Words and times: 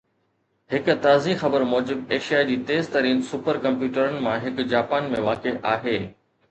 هڪ 0.73 0.87
تازي 1.03 1.35
خبر 1.41 1.65
موجب 1.73 2.15
ايشيا 2.17 2.39
جي 2.49 2.57
تيز 2.71 2.91
ترين 2.97 3.23
سپر 3.31 3.63
ڪمپيوٽرن 3.67 4.21
مان 4.29 4.43
هڪ 4.49 4.69
جاپان 4.75 5.11
۾ 5.17 5.25
واقع 5.31 5.57
آهي 5.77 5.99